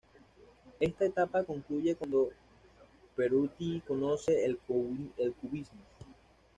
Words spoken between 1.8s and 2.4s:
cuando